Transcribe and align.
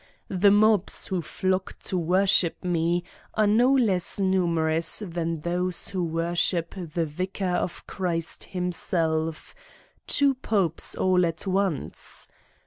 The 0.29 0.49
mobs 0.49 1.05
who 1.05 1.21
flock 1.21 1.77
to 1.83 1.95
wor 1.95 2.25
ship 2.25 2.63
Me 2.63 3.03
are 3.35 3.45
no 3.45 3.71
less 3.71 4.19
numerous 4.19 5.03
than 5.05 5.41
those 5.41 5.89
who 5.89 6.03
wor 6.03 6.29
48 6.29 6.35
Satan's 6.35 6.35
Diary 6.35 6.35
ship 6.75 6.93
the 6.95 7.05
Vicar 7.05 7.45
of 7.57 7.85
Christ 7.85 8.43
himself, 8.45 9.53
two 10.07 10.33
Popes 10.33 10.95
all 10.95 11.23
at 11.23 11.45
once. 11.45 12.27